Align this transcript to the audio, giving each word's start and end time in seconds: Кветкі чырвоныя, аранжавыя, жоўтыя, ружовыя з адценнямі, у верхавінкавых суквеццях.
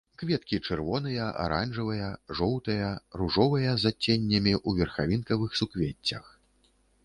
Кветкі 0.19 0.57
чырвоныя, 0.69 1.27
аранжавыя, 1.43 2.07
жоўтыя, 2.41 2.89
ружовыя 3.21 3.77
з 3.85 3.95
адценнямі, 3.95 4.53
у 4.67 4.77
верхавінкавых 4.83 5.51
суквеццях. 5.63 6.25